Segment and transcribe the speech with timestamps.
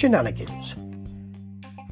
[0.00, 0.74] shenanigans.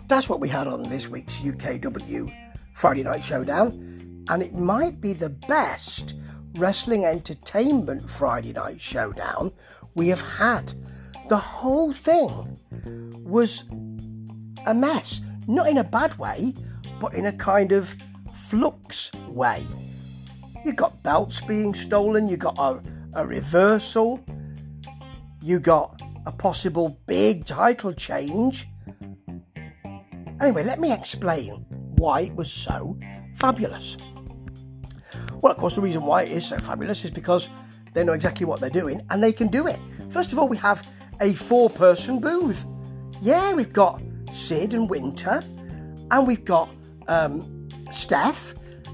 [0.06, 2.34] That's what we had on this week's UKW
[2.72, 6.14] Friday Night Showdown, and it might be the best
[6.54, 9.52] wrestling entertainment Friday Night Showdown
[9.94, 10.72] we have had.
[11.28, 12.58] The whole thing
[13.26, 13.64] was
[14.64, 16.54] a mess, not in a bad way,
[17.02, 17.90] but in a kind of
[18.48, 19.66] flux way.
[20.64, 22.80] You got belts being stolen, you got a,
[23.12, 24.24] a reversal,
[25.42, 28.68] you got a possible big title change.
[30.42, 31.64] Anyway, let me explain
[31.96, 32.98] why it was so
[33.36, 33.96] fabulous.
[35.40, 37.48] Well, of course, the reason why it is so fabulous is because
[37.94, 39.78] they know exactly what they're doing and they can do it.
[40.10, 40.86] First of all, we have
[41.22, 42.62] a four person booth.
[43.22, 44.02] Yeah, we've got
[44.34, 45.42] Sid and Winter,
[46.10, 46.68] and we've got
[47.08, 48.52] um, Steph,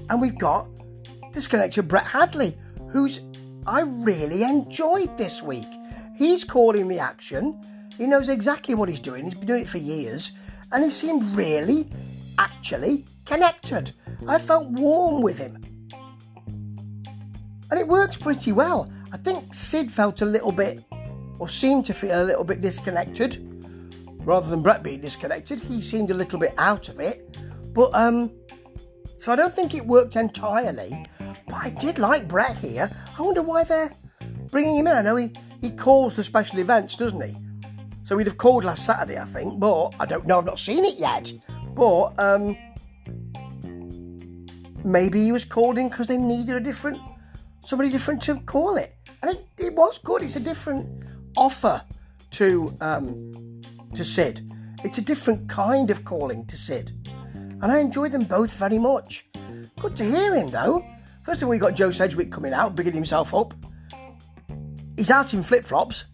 [0.09, 0.67] and we've got
[1.33, 2.57] disconnected Brett Hadley,
[2.89, 3.19] who's
[3.67, 5.67] I really enjoyed this week.
[6.15, 7.61] He's calling the action.
[7.97, 9.25] He knows exactly what he's doing.
[9.25, 10.31] He's been doing it for years,
[10.71, 11.89] and he seemed really,
[12.37, 13.91] actually connected.
[14.27, 15.61] I felt warm with him.
[17.71, 18.91] And it works pretty well.
[19.11, 20.83] I think Sid felt a little bit,
[21.39, 23.41] or seemed to feel a little bit disconnected.
[24.25, 27.37] Rather than Brett being disconnected, he seemed a little bit out of it.
[27.73, 28.31] But, um,
[29.17, 31.05] so I don't think it worked entirely.
[31.47, 32.89] But I did like Brett here.
[33.17, 33.91] I wonder why they're
[34.49, 34.95] bringing him in.
[34.95, 35.31] I know he,
[35.65, 37.35] he calls the special events, doesn't he?
[38.03, 40.85] So he'd have called last Saturday, I think, but I don't know, I've not seen
[40.85, 41.33] it yet.
[41.73, 42.55] But um,
[44.83, 46.99] maybe he was called in because they needed a different,
[47.65, 48.95] somebody different to call it.
[49.21, 50.21] And it, it was good.
[50.21, 50.87] It's a different
[51.35, 51.81] offer
[52.31, 53.61] to um,
[53.95, 54.51] to Sid.
[54.83, 56.91] It's a different kind of calling to Sid.
[57.33, 59.25] And I enjoy them both very much.
[59.79, 60.85] Good to hear him though.
[61.23, 63.55] First of all, we got Joe Sedgwick coming out, bigging himself up.
[64.97, 66.05] He's out in flip flops.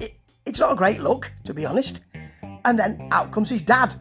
[0.00, 2.00] It, it's not a great look, to be honest.
[2.64, 3.94] And then out comes his dad,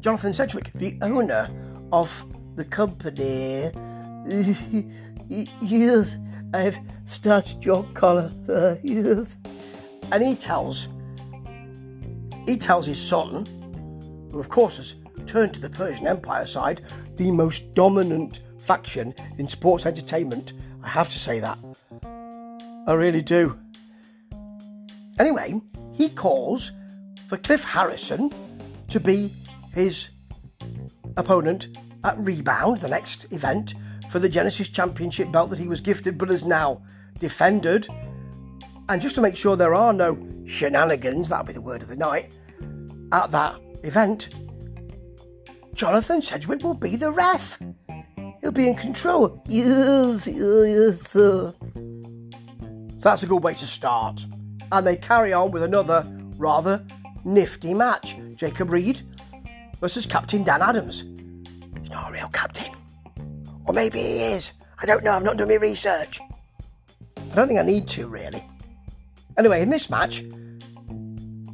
[0.00, 1.50] Jonathan Sedgwick, the owner
[1.92, 2.10] of
[2.54, 3.70] the company.
[5.60, 6.16] yes,
[6.54, 8.30] I've starched your collar.
[8.82, 9.36] Yes.
[10.10, 10.88] And he tells,
[12.46, 13.44] he tells his son,
[14.30, 14.94] who of course has
[15.26, 16.82] turned to the Persian Empire side,
[17.16, 20.54] the most dominant faction in sports entertainment.
[20.82, 21.58] I have to say that.
[22.88, 23.54] I really do.
[25.18, 25.60] Anyway,
[25.92, 26.72] he calls
[27.28, 28.32] for Cliff Harrison
[28.88, 29.30] to be
[29.74, 30.08] his
[31.18, 33.74] opponent at Rebound, the next event,
[34.10, 36.80] for the Genesis Championship belt that he was gifted but has now
[37.18, 37.86] defended.
[38.88, 40.16] And just to make sure there are no
[40.46, 42.32] shenanigans, that'll be the word of the night,
[43.12, 44.30] at that event,
[45.74, 47.58] Jonathan Sedgwick will be the ref.
[48.40, 49.42] He'll be in control.
[49.46, 51.52] Yes, yes, sir.
[53.00, 54.24] That's a good way to start.
[54.72, 56.84] And they carry on with another rather
[57.24, 58.16] nifty match.
[58.36, 59.02] Jacob Reed
[59.80, 61.04] versus Captain Dan Adams.
[61.80, 62.72] He's not a real captain.
[63.64, 64.52] Or maybe he is.
[64.78, 66.20] I don't know, I've not done my research.
[67.16, 68.44] I don't think I need to, really.
[69.36, 70.24] Anyway, in this match,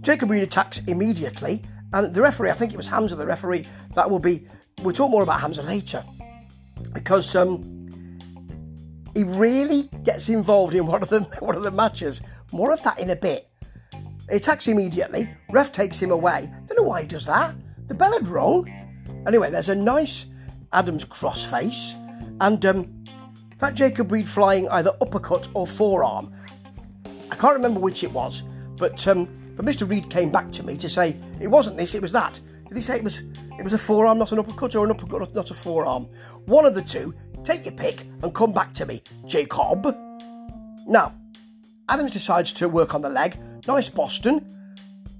[0.01, 1.63] Jacob Reed attacks immediately,
[1.93, 4.47] and the referee, I think it was Hamza, the referee, that will be.
[4.83, 6.05] We'll talk more about Hamza later
[6.93, 7.74] because um,
[9.15, 12.21] he really gets involved in one of the one of the matches.
[12.53, 13.49] More of that in a bit.
[14.31, 15.29] He attacks immediately.
[15.51, 16.51] Ref takes him away.
[16.67, 17.55] Don't know why he does that.
[17.87, 18.71] The bell had rung.
[19.27, 20.27] Anyway, there's a nice
[20.73, 21.95] Adams crossface,
[22.41, 23.05] and um,
[23.59, 26.35] that Jacob Reed flying either uppercut or forearm.
[27.31, 28.43] I can't remember which it was,
[28.77, 29.89] but um, but Mr.
[29.89, 32.39] Reed came back to me to say it wasn't this, it was that.
[32.69, 33.21] Did he say it was
[33.59, 36.09] it was a forearm, not an uppercut, or an uppercut, not a forearm?
[36.47, 37.15] One of the two.
[37.45, 39.95] Take your pick and come back to me, Jacob.
[40.87, 41.13] Now,
[41.91, 43.37] Adams decides to work on the leg.
[43.67, 44.45] Nice Boston.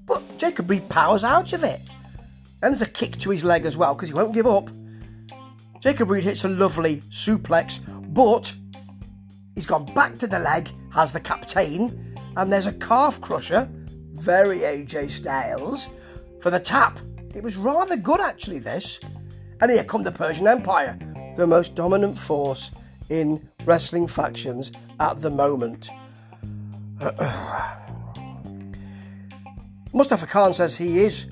[0.07, 1.81] But Jacob Reed powers out of it.
[2.63, 4.69] And there's a kick to his leg as well because he won't give up.
[5.81, 7.79] Jacob Reed hits a lovely suplex,
[8.11, 8.51] but
[9.53, 13.69] he's gone back to the leg, has the captain, and there's a calf crusher,
[14.13, 15.89] very AJ Styles,
[16.41, 16.99] for the tap.
[17.35, 18.99] It was rather good actually, this.
[19.61, 20.97] And here come the Persian Empire,
[21.35, 22.71] the most dominant force
[23.09, 25.89] in wrestling factions at the moment.
[29.93, 31.27] Mustafa Khan says he is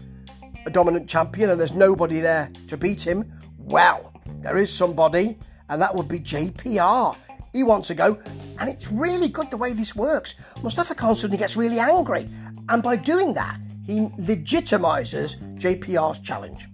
[0.65, 3.31] a dominant champion and there's nobody there to beat him.
[3.57, 5.37] Well, there is somebody,
[5.69, 7.15] and that would be JPR.
[7.53, 8.19] He wants to go,
[8.59, 10.35] and it's really good the way this works.
[10.61, 12.27] Mustafa Khan suddenly gets really angry,
[12.69, 16.67] and by doing that, he legitimizes JPR's challenge.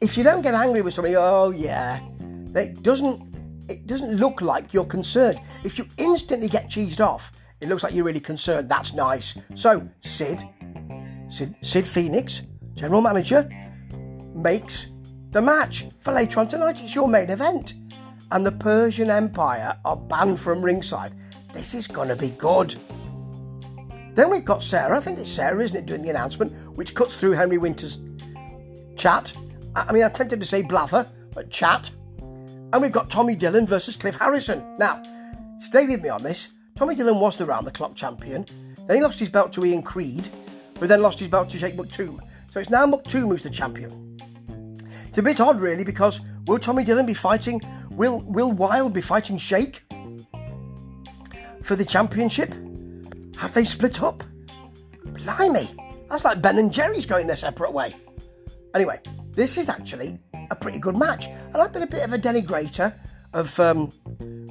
[0.00, 2.00] If you don't get angry with somebody, oh yeah,
[2.62, 3.34] it doesn't
[3.68, 5.40] it doesn't look like you're concerned.
[5.64, 8.68] If you instantly get cheesed off, it looks like you're really concerned.
[8.68, 9.38] That's nice.
[9.54, 10.46] So, Sid,
[11.30, 12.42] Sid, Sid Phoenix,
[12.74, 13.48] general manager,
[14.34, 14.88] makes
[15.30, 16.82] the match for later on tonight.
[16.82, 17.74] It's your main event.
[18.30, 21.14] And the Persian Empire are banned from ringside.
[21.52, 22.74] This is going to be good.
[24.14, 27.16] Then we've got Sarah, I think it's Sarah, isn't it, doing the announcement, which cuts
[27.16, 27.98] through Henry Winter's
[28.96, 29.32] chat.
[29.74, 31.90] I mean, I'm tempted to say blather, but chat.
[32.74, 34.60] And we've got Tommy Dillon versus Cliff Harrison.
[34.78, 35.00] Now,
[35.60, 36.48] stay with me on this.
[36.74, 38.44] Tommy Dillon was the round the clock champion.
[38.88, 40.28] Then he lost his belt to Ian Creed,
[40.80, 42.18] who then lost his belt to Jake Maktoum.
[42.50, 44.18] So it's now Maktoum who's the champion.
[45.06, 47.60] It's a bit odd, really, because will Tommy Dillon be fighting?
[47.92, 49.84] Will Will Wild be fighting Shake
[51.62, 52.52] for the championship?
[53.36, 54.24] Have they split up?
[55.04, 55.70] Blimey,
[56.10, 57.94] that's like Ben and Jerry's going their separate way.
[58.74, 58.98] Anyway,
[59.34, 60.18] this is actually
[60.50, 62.94] a pretty good match, and I've been a bit of a denigrator
[63.32, 63.92] of um,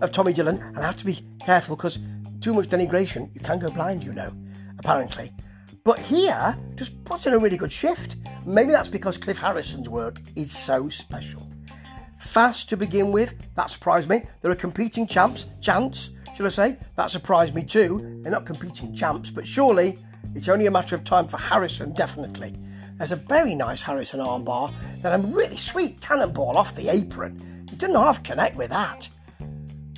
[0.01, 2.00] of Tommy Dillon, and I have to be careful because
[2.41, 4.33] too much denigration, you can go blind, you know,
[4.80, 5.31] apparently.
[5.85, 8.18] But here, just puts in a really good shift.
[8.45, 11.50] Maybe that's because Cliff Harrison's work is so special.
[12.19, 14.24] Fast to begin with, that surprised me.
[14.41, 16.77] There are competing champs, chants, should I say?
[16.95, 18.19] That surprised me too.
[18.21, 20.00] They're not competing champs, but surely
[20.35, 22.56] it's only a matter of time for Harrison, definitely.
[22.98, 27.66] There's a very nice Harrison armbar, then a really sweet cannonball off the apron.
[27.69, 29.10] He didn't half connect with that.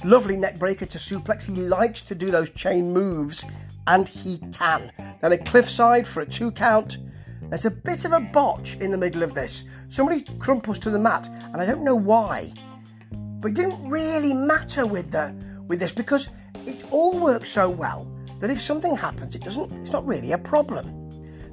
[0.04, 1.44] Lovely neck breaker to suplex.
[1.44, 3.44] He likes to do those chain moves,
[3.88, 4.92] and he can.
[5.22, 6.98] Then a cliffside for a two count.
[7.50, 9.66] There's a bit of a botch in the middle of this.
[9.90, 12.54] Somebody crumples to the mat, and I don't know why.
[13.12, 15.36] But it didn't really matter with the
[15.68, 16.30] with this because
[16.66, 18.08] it all works so well
[18.40, 19.72] that if something happens, it doesn't.
[19.82, 21.05] It's not really a problem.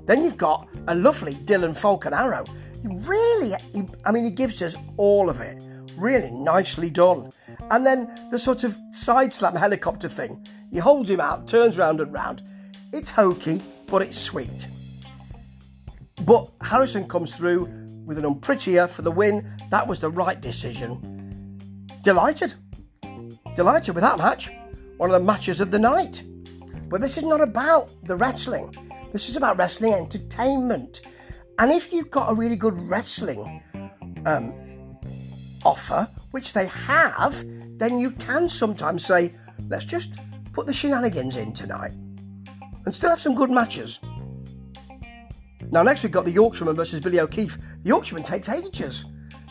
[0.07, 2.45] Then you've got a lovely Dillon Falcon arrow.
[2.81, 5.63] He really, he, I mean, he gives us all of it.
[5.97, 7.31] Really nicely done.
[7.71, 10.47] And then the sort of side slam helicopter thing.
[10.71, 12.43] He holds him out, turns round and round.
[12.93, 14.67] It's hokey, but it's sweet.
[16.23, 17.69] But Harrison comes through
[18.05, 19.57] with an unprettier for the win.
[19.71, 21.59] That was the right decision.
[22.03, 22.55] Delighted.
[23.55, 24.51] Delighted with that match.
[24.97, 26.25] One of the matches of the night.
[26.89, 28.75] But this is not about the wrestling.
[29.13, 31.03] This is about wrestling entertainment.
[31.59, 33.63] And if you've got a really good wrestling
[34.25, 34.99] um,
[35.65, 37.35] offer, which they have,
[37.79, 39.33] then you can sometimes say,
[39.69, 40.13] let's just
[40.55, 41.93] put the shenanigans in tonight
[42.87, 44.01] and still have some good matches.
[45.71, 47.59] Now, next we've got the Yorkshireman versus Billy O'Keefe.
[47.83, 49.05] The Yorkshireman takes ages.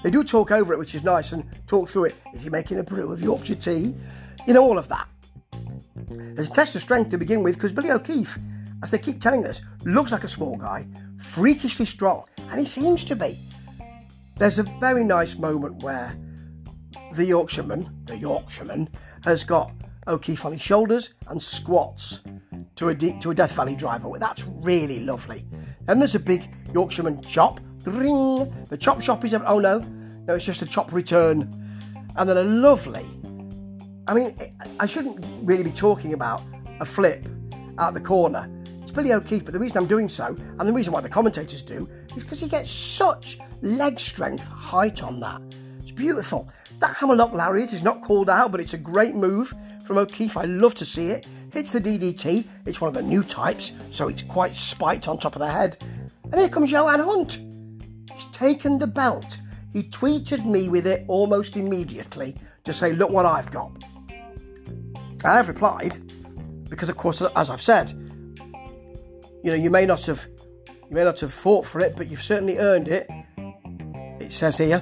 [0.04, 2.16] They do talk over it, which is nice, and talk through it.
[2.34, 3.94] Is he making a brew of Yorkshire tea?
[4.48, 5.08] You know, all of that.
[6.10, 8.38] There's a test of strength to begin with because Billy O'Keefe
[8.84, 10.88] as they keep telling us, looks like a small guy,
[11.22, 13.40] freakishly strong, and he seems to be.
[14.38, 16.18] There's a very nice moment where
[17.14, 18.90] the Yorkshireman, the Yorkshireman,
[19.24, 19.72] has got
[20.08, 22.22] O'Keefe on his shoulders and squats
[22.76, 24.10] to a, to a Death Valley driver.
[24.18, 25.46] That's really lovely.
[25.82, 27.60] Then there's a big Yorkshireman chop.
[27.86, 28.66] Ring.
[28.70, 31.58] The chop shop is, oh no, no, it's just a chop return.
[32.16, 33.06] And then a lovely,
[34.08, 34.36] I mean,
[34.80, 36.42] I shouldn't really be talking about
[36.80, 37.28] a flip
[37.78, 38.50] out the corner
[38.92, 41.62] it's Billy O'Keefe, but the reason I'm doing so, and the reason why the commentators
[41.62, 45.42] do, is because he gets such leg strength height on that.
[45.82, 46.50] It's beautiful.
[46.80, 49.54] That hammerlock lariat is not called out, but it's a great move
[49.88, 50.36] from O'Keefe.
[50.36, 51.26] I love to see it.
[51.54, 52.46] Hits the DDT.
[52.66, 55.82] It's one of the new types, so it's quite spiked on top of the head.
[56.26, 57.40] And here comes Johan Hunt.
[58.14, 59.38] He's taken the belt.
[59.72, 63.72] He tweeted me with it almost immediately to say, Look what I've got.
[65.24, 65.98] I have replied,
[66.70, 68.01] because of course, as I've said,
[69.44, 70.26] you know, you may not have
[70.90, 73.08] you may not have fought for it, but you've certainly earned it.
[74.20, 74.82] It says here.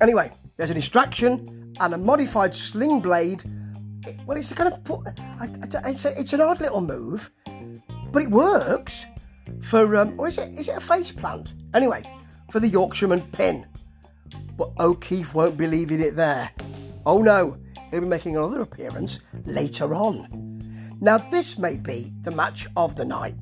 [0.00, 3.42] Anyway, there's a distraction and a modified sling blade.
[4.06, 5.06] It, well, it's kind of.
[5.86, 7.30] It's, a, it's an odd little move,
[8.12, 9.06] but it works
[9.62, 9.96] for.
[9.96, 10.58] Um, or is it?
[10.58, 11.54] Is it a face plant?
[11.74, 12.02] Anyway,
[12.50, 13.66] for the Yorkshireman pin.
[14.56, 16.50] But O'Keefe won't be leaving it there.
[17.06, 17.56] Oh no,
[17.90, 20.52] he'll be making another appearance later on.
[21.00, 23.34] Now, this may be the match of the night,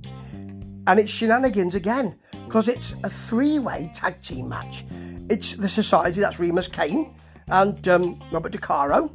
[0.86, 4.84] and it's shenanigans again because it's a three way tag team match.
[5.28, 7.14] It's the Society, that's Remus Kane
[7.48, 9.10] and um, Robert DeCaro,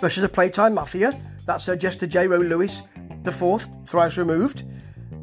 [0.00, 2.26] versus the Playtime Mafia, that's uh, Jester J.
[2.26, 2.82] Rowe Lewis,
[3.22, 4.64] the fourth, thrice removed,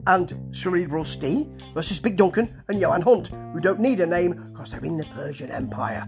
[0.07, 4.71] and Cerebral Steve versus Big Duncan and Johan Hunt, who don't need a name because
[4.71, 6.07] they're in the Persian Empire.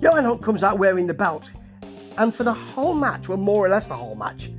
[0.00, 1.50] Johan Hunt comes out wearing the belt,
[2.18, 4.50] and for the whole match, well, more or less the whole match,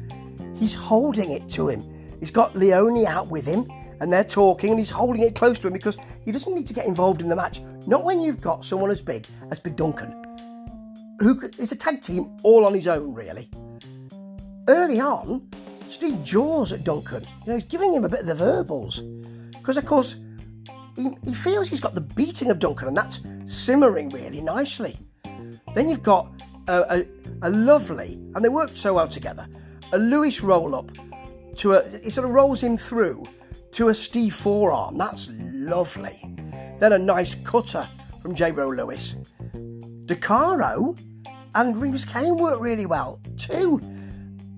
[0.55, 1.94] he's holding it to him.
[2.25, 5.67] He's got Leone out with him, and they're talking, and he's holding it close to
[5.67, 7.61] him because he doesn't need to get involved in the match.
[7.85, 10.11] Not when you've got someone as big as Big Duncan,
[11.19, 13.47] who is a tag team all on his own, really.
[14.67, 15.47] Early on,
[15.91, 17.21] Steve jaws at Duncan.
[17.45, 19.01] You know, he's giving him a bit of the verbals.
[19.51, 20.15] Because, of course,
[20.95, 24.97] he, he feels he's got the beating of Duncan, and that's simmering really nicely.
[25.75, 27.05] Then you've got a, a,
[27.43, 29.47] a lovely, and they worked so well together,
[29.91, 30.89] a Lewis roll up
[31.57, 33.23] to a, he sort of rolls him through
[33.73, 34.97] to a Steve forearm.
[34.97, 36.21] That's lovely.
[36.79, 37.87] Then a nice cutter
[38.21, 38.51] from J.
[38.51, 39.15] Rowe Lewis.
[40.05, 40.97] DeCaro
[41.55, 43.81] and Remus Kane worked really well too.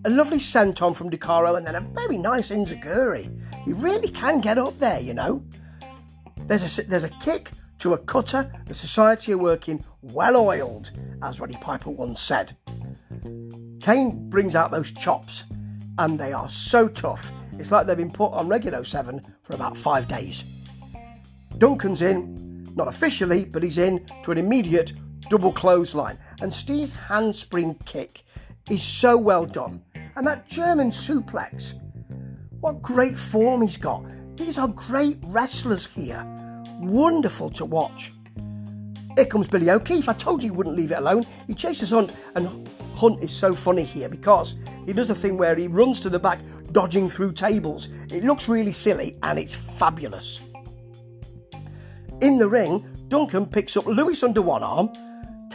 [0.05, 3.29] A lovely senton from DeCaro and then a very nice Enzuigiri.
[3.65, 5.43] He really can get up there, you know.
[6.45, 8.51] There's a, there's a kick to a cutter.
[8.67, 12.55] The society are working well oiled, as Roddy Piper once said.
[13.81, 15.43] Kane brings out those chops,
[15.97, 17.31] and they are so tough.
[17.59, 20.43] It's like they've been put on Regulo 7 for about five days.
[21.57, 24.93] Duncan's in, not officially, but he's in to an immediate
[25.29, 26.17] double clothesline.
[26.41, 28.23] And Steve's handspring kick
[28.69, 29.83] is so well done.
[30.15, 31.73] And that German suplex,
[32.59, 34.05] what great form he's got.
[34.35, 36.23] These are great wrestlers here.
[36.79, 38.11] Wonderful to watch.
[39.15, 40.07] Here comes Billy O'Keefe.
[40.07, 41.25] I told you he wouldn't leave it alone.
[41.47, 44.55] He chases Hunt, and Hunt is so funny here because
[44.87, 46.39] he does a thing where he runs to the back,
[46.71, 47.89] dodging through tables.
[48.11, 50.41] It looks really silly and it's fabulous.
[52.21, 54.89] In the ring, Duncan picks up Lewis under one arm,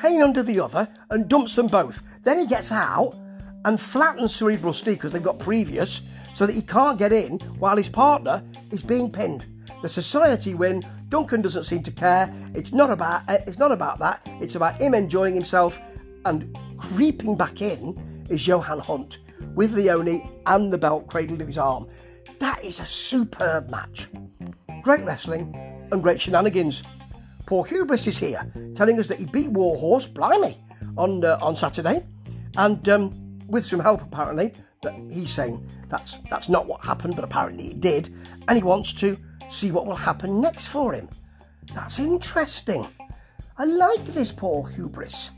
[0.01, 2.01] Kane under the other, and dumps them both.
[2.23, 3.17] Then he gets out
[3.65, 6.03] and flattens Cerebral Steve because they've got previous,
[6.35, 9.45] so that he can't get in while his partner is being pinned.
[9.83, 10.85] The society win.
[11.09, 12.33] Duncan doesn't seem to care.
[12.55, 14.23] It's not about eh, it's not about that.
[14.41, 15.79] It's about him enjoying himself
[16.25, 19.19] and creeping back in is Johan Hunt
[19.55, 21.87] with Leone and the belt cradled in his arm.
[22.41, 24.09] That is a superb match.
[24.83, 25.55] Great wrestling
[25.93, 26.83] and great shenanigans.
[27.47, 30.59] Paul Hubris is here, telling us that he beat Warhorse, blimey,
[30.97, 32.05] on uh, on Saturday,
[32.57, 34.53] and um, with some help apparently.
[34.83, 38.13] That he's saying that's that's not what happened, but apparently it did,
[38.49, 39.17] and he wants to
[39.51, 41.09] see what will happen next for him.
[41.75, 42.87] That's interesting.
[43.59, 45.31] I like this Paul Hubris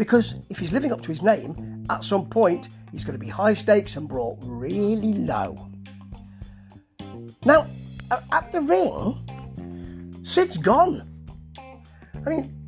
[0.00, 3.28] because if he's living up to his name, at some point he's going to be
[3.28, 5.68] high stakes and brought really low.
[7.44, 7.66] Now,
[8.10, 11.06] at the ring, Sid's gone.
[12.14, 12.66] I mean,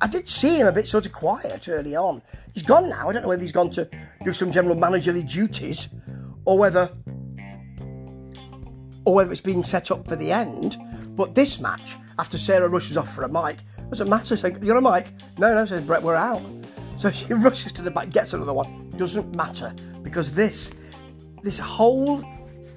[0.00, 2.20] I did see him a bit sort of quiet early on.
[2.52, 3.08] He's gone now.
[3.08, 3.88] I don't know whether he's gone to
[4.24, 5.88] do some general managerly duties
[6.46, 6.90] or whether
[9.04, 10.76] or whether it's being set up for the end.
[11.14, 13.58] But this match, after Sarah rushes off for a mic,
[13.90, 14.36] doesn't matter.
[14.36, 15.12] Say, you're a mic.
[15.38, 16.42] No, no, says Brett, we're out.
[16.96, 18.90] So she rushes to the back, gets another one.
[18.96, 20.70] Doesn't matter because this,
[21.42, 22.24] this whole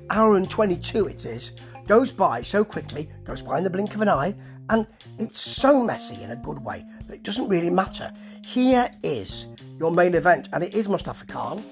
[0.10, 1.52] hour and 22 it is,
[1.88, 4.36] goes by so quickly, goes by in the blink of an eye,
[4.70, 4.88] and
[5.20, 8.12] it's so messy in a good way that it doesn't really matter.
[8.46, 9.48] Here is
[9.80, 11.64] your main event, and it is Mustafa Khan,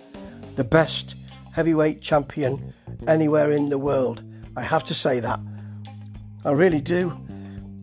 [0.55, 1.15] the best
[1.53, 2.73] heavyweight champion
[3.07, 4.23] anywhere in the world.
[4.55, 5.39] I have to say that.
[6.43, 7.17] I really do.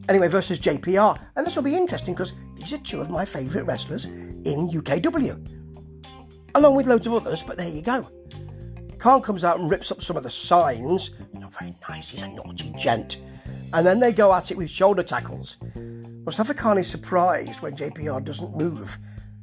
[0.08, 1.18] Anyway, versus JPR.
[1.36, 5.54] And this will be interesting because these are two of my favourite wrestlers in UKW.
[6.54, 8.08] Along with loads of others, but there you go.
[8.98, 11.10] Khan comes out and rips up some of the signs.
[11.34, 13.18] Not very nice, he's a naughty gent.
[13.72, 15.58] And then they go at it with shoulder tackles.
[15.76, 18.98] Mustafa Khan is surprised when JPR doesn't move,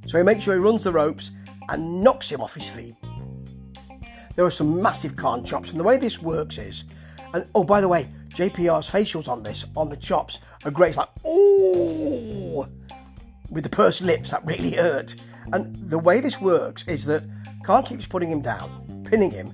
[0.07, 1.31] so he makes sure he runs the ropes
[1.69, 2.95] and knocks him off his feet.
[4.35, 6.83] There are some massive Khan chops, and the way this works is
[7.35, 10.89] and oh, by the way, JPR's facials on this, on the chops, are great.
[10.89, 12.67] It's like, oh,
[13.49, 15.15] with the pursed lips, that really hurt.
[15.53, 17.23] And the way this works is that
[17.63, 19.53] Khan keeps putting him down, pinning him,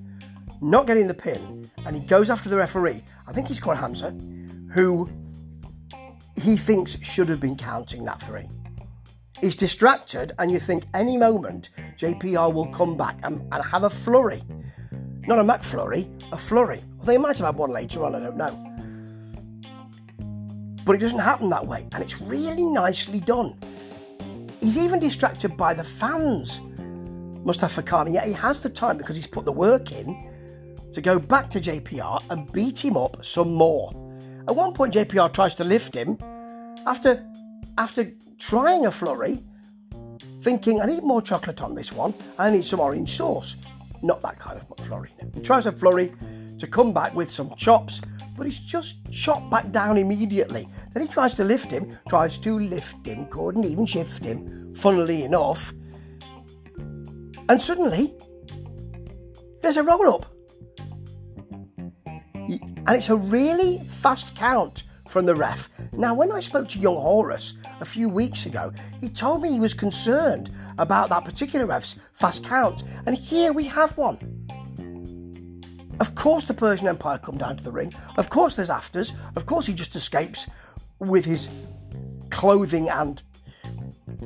[0.62, 3.04] not getting the pin, and he goes after the referee.
[3.28, 4.12] I think he's called Hamza,
[4.74, 5.10] who
[6.36, 8.48] he thinks should have been counting that three.
[9.42, 13.90] He's distracted, and you think any moment JPR will come back and, and have a
[13.90, 14.44] flurry.
[15.28, 16.84] Not a McFlurry, a flurry.
[16.98, 18.71] Well, they might have had one later on, I don't know.
[20.86, 23.56] But it doesn't happen that way, and it's really nicely done.
[24.60, 26.62] He's even distracted by the fans,
[27.46, 30.30] Mustafa Khan, and yet he has the time because he's put the work in
[30.94, 33.92] to go back to JPR and beat him up some more.
[34.48, 36.18] At one point, JPR tries to lift him
[36.86, 37.26] after
[37.78, 39.44] after trying a flurry,
[40.42, 43.56] thinking, I need more chocolate on this one, I need some orange sauce.
[44.04, 45.10] Not that kind of McFlurry.
[45.34, 46.14] He tries a flurry
[46.60, 48.02] to come back with some chops,
[48.42, 50.68] but he's just shot back down immediately.
[50.96, 55.26] Then he tries to lift him, tries to lift him, couldn't even shift him, funnily
[55.26, 55.72] enough.
[57.48, 58.16] And suddenly,
[59.62, 60.26] there's a roll up.
[62.34, 65.70] And it's a really fast count from the ref.
[65.92, 69.60] Now, when I spoke to young Horus a few weeks ago, he told me he
[69.60, 74.41] was concerned about that particular ref's fast count, and here we have one.
[76.00, 77.94] Of course, the Persian Empire come down to the ring.
[78.18, 79.14] Of course, there's afters.
[79.36, 80.48] Of course, he just escapes
[81.00, 81.48] with his
[82.30, 83.22] clothing and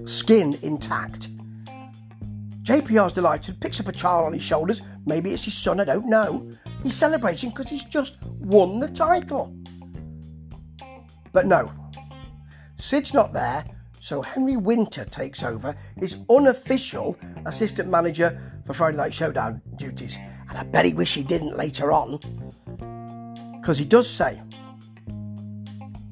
[0.06, 1.30] skin intact.
[2.64, 4.82] JPR's delighted, picks up a child on his shoulders.
[5.06, 6.50] Maybe it's his son, I don't know.
[6.82, 9.56] He's celebrating because he's just won the title.
[11.32, 11.72] But no,
[12.80, 13.66] Sid's not there,
[14.00, 20.18] so Henry Winter takes over his unofficial assistant manager for Friday Night Showdown duties.
[20.56, 22.18] And I bet he wish he didn't later on,
[23.60, 24.42] because he does say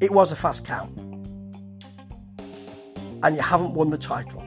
[0.02, 0.92] it was a fast count
[3.24, 4.42] and you haven't won the title.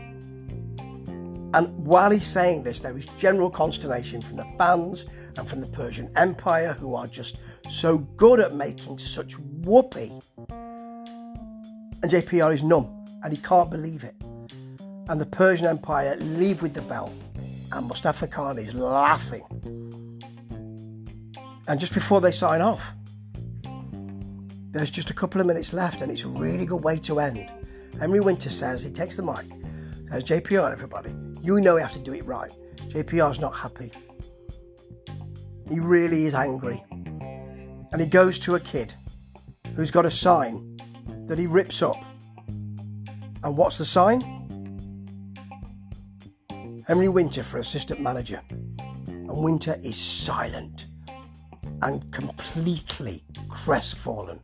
[1.54, 5.06] And while he's saying this, there is general consternation from the fans
[5.38, 7.38] and from the Persian Empire, who are just
[7.70, 10.12] so good at making such whoopee.
[10.50, 14.14] And JPR is numb and he can't believe it.
[15.08, 17.12] And the Persian Empire leave with the belt,
[17.76, 19.44] and Mustafa Khan is laughing.
[21.68, 22.82] And just before they sign off,
[24.70, 27.50] there's just a couple of minutes left, and it's a really good way to end.
[28.00, 29.46] Henry Winter says, he takes the mic,
[30.10, 32.50] says, JPR, everybody, you know we have to do it right.
[32.88, 33.92] JPR's not happy.
[35.68, 36.82] He really is angry.
[36.90, 38.94] And he goes to a kid
[39.74, 40.78] who's got a sign
[41.26, 41.96] that he rips up.
[43.44, 44.35] And what's the sign?
[46.86, 48.40] Henry Winter for assistant manager.
[49.08, 50.86] And Winter is silent
[51.82, 54.38] and completely crestfallen.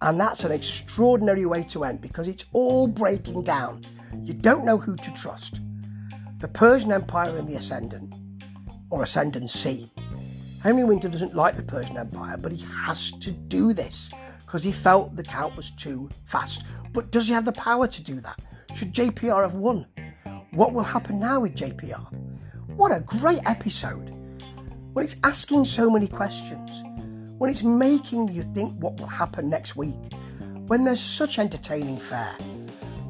[0.00, 3.84] And that's an extraordinary way to end because it's all breaking down.
[4.22, 5.60] You don't know who to trust.
[6.40, 8.12] The Persian Empire in the Ascendant,
[8.90, 9.88] or Ascendancy.
[10.64, 14.72] Henry Winter doesn't like the Persian Empire, but he has to do this because he
[14.72, 16.64] felt the count was too fast.
[16.92, 18.40] But does he have the power to do that?
[18.74, 19.86] Should JPR have won?
[20.52, 22.06] What will happen now with JPR?
[22.76, 24.10] What a great episode!
[24.92, 26.82] When it's asking so many questions
[27.42, 29.98] when it's making you think what will happen next week,
[30.68, 32.36] when there's such entertaining fare.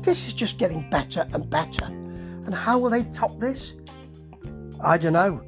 [0.00, 1.84] This is just getting better and better.
[1.84, 3.74] And how will they top this?
[4.82, 5.42] I don't know.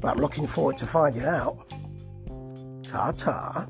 [0.00, 1.68] But I'm looking forward to finding out.
[2.84, 3.66] Ta ta.